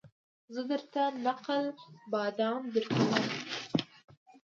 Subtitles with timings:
[0.53, 1.65] زه درته نقل
[2.11, 3.23] بادام درکوم